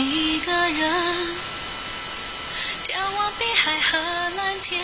[0.00, 1.36] 一个人
[2.84, 3.98] 眺望碧海和
[4.34, 4.82] 蓝天，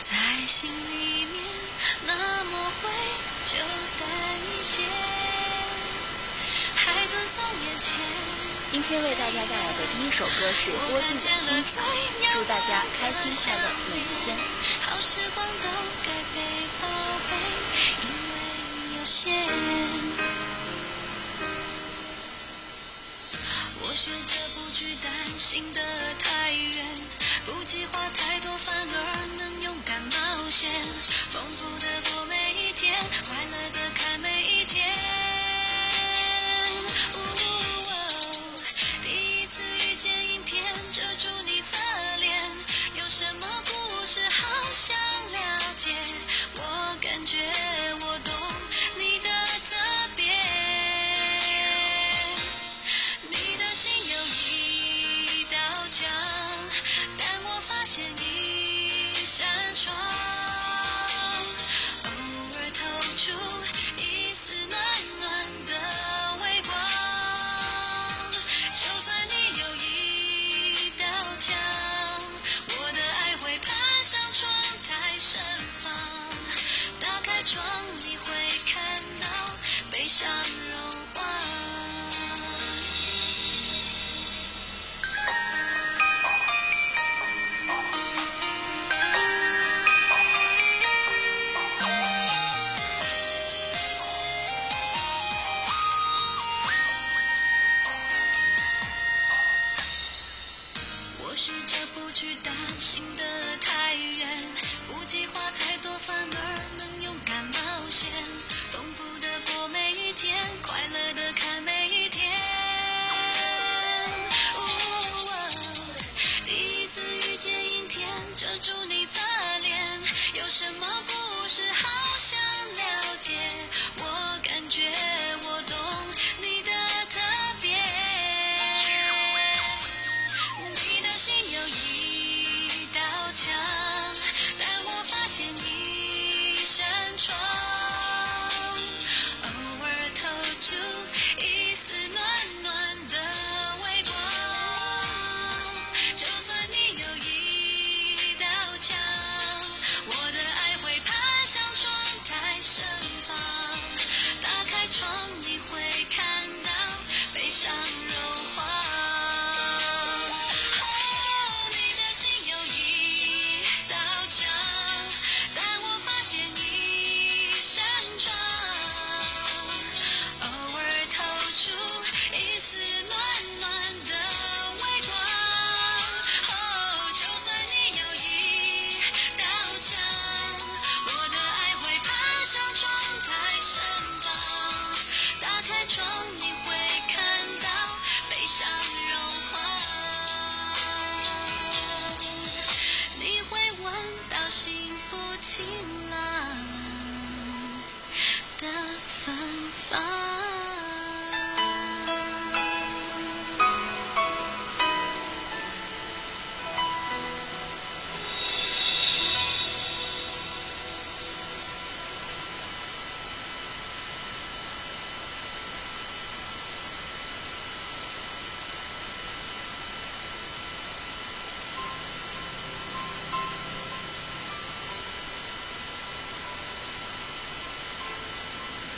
[0.00, 0.14] 在
[0.46, 1.42] 心里面
[2.06, 2.14] 那
[2.62, 2.88] 灰
[3.44, 3.56] 就
[3.98, 4.08] 淡
[4.56, 4.84] 一些，
[6.76, 7.20] 海豚
[7.66, 7.98] 眼前。
[8.70, 11.82] 今天为大家带来的第一首歌是郭静的《心跳》，
[12.34, 14.36] 祝大家开心快乐每一天。
[14.82, 15.68] 好时光都
[16.04, 16.40] 该被
[16.80, 16.86] 宝
[17.30, 17.36] 贝，
[18.02, 20.07] 因为有限。
[24.08, 25.82] 学着不去担心得
[26.18, 26.86] 太远，
[27.44, 30.07] 不计划太多，反而能勇敢。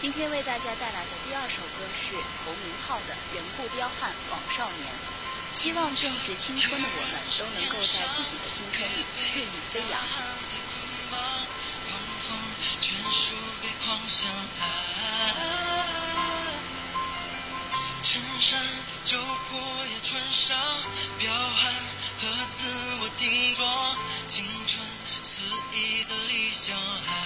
[0.01, 4.89] 今天为大家带来的第二首歌是侯明昊的《人不彪悍枉少年》。
[5.53, 10.01] 希望正值青春的我们都能够在自己的青春里肆意飞扬。
[12.81, 14.65] 全输给狂想、啊，
[18.03, 18.59] 衬衫
[19.05, 19.61] 旧破
[19.93, 20.57] 也穿上，
[21.19, 21.75] 彪悍
[22.23, 22.65] 和自
[23.03, 23.97] 我顶撞，
[24.29, 24.83] 青春
[25.23, 27.20] 肆意的理想、啊。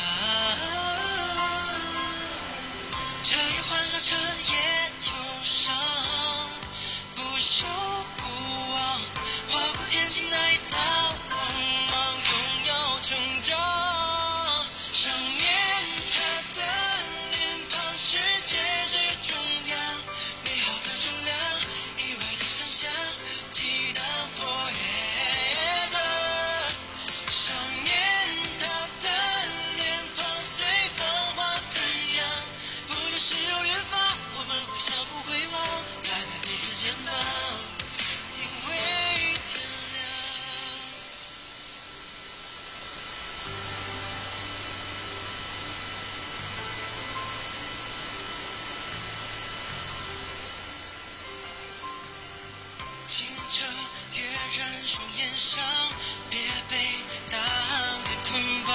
[56.31, 56.39] 别
[56.71, 56.77] 被
[57.29, 58.73] 答案给捆绑，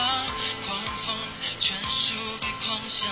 [0.67, 0.67] 狂
[1.05, 1.15] 风
[1.59, 3.07] 全输给狂想，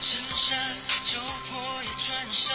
[0.00, 0.58] 衬衫
[1.02, 2.54] 旧破也穿上。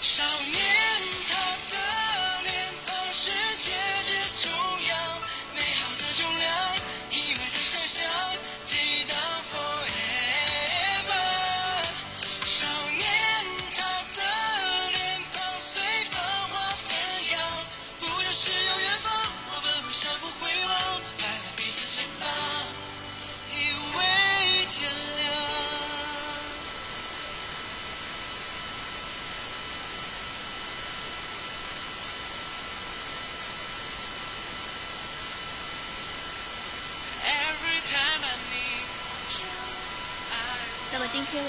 [0.00, 0.22] 少
[0.52, 0.65] 年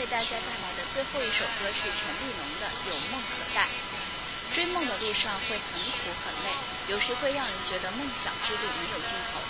[0.08, 3.68] 为大家带来的最后一首歌是陈立农的有梦可待。
[4.56, 6.56] 追梦的路上会很苦很累
[6.88, 9.44] 有时会让人觉得梦想之路没有尽头。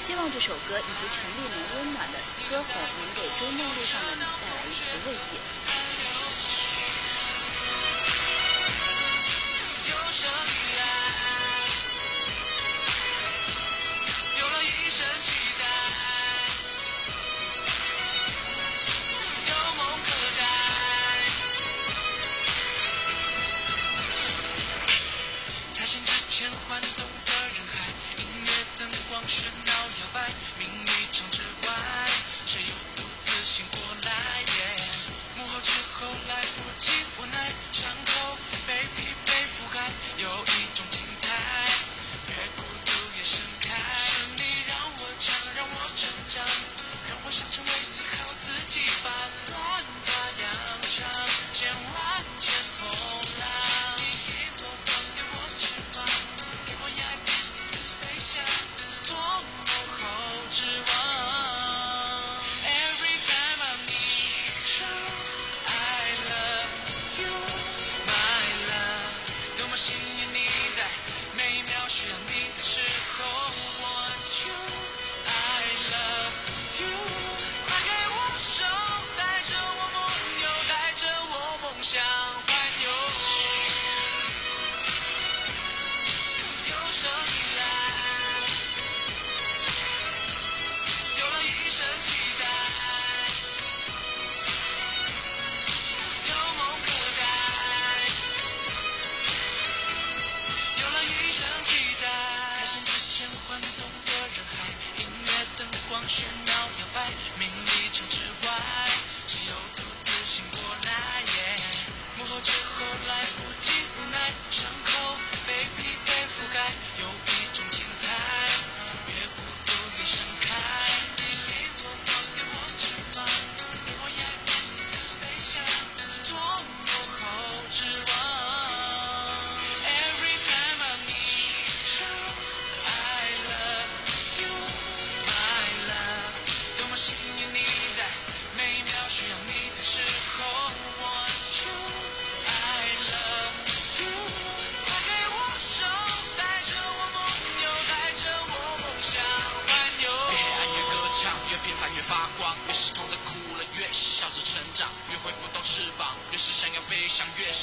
[0.00, 2.18] 希望这首歌以及陈立农温暖的
[2.48, 5.63] 歌喉能给追梦路上的你带来一丝慰藉。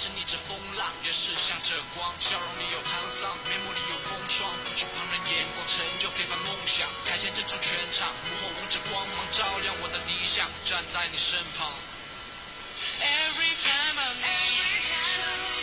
[0.01, 11.69] 是逆着风浪，越是向着光，笑容里有沧桑，面目里有风霜，不惧旁人眼光，成就非凡梦想，台前镇出全场，幕后王者光芒照亮我的理想，站在你身旁。
[12.97, 15.60] Every time I'm near you，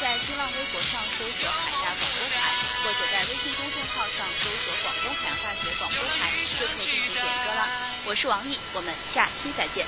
[0.00, 2.38] 在新浪微博上搜索海大广播台，
[2.84, 7.68] 或者在微信公众号上搜索广东海洋大学广播台，就可以进行点歌了。
[8.04, 9.84] 我是王毅，我们下期再见。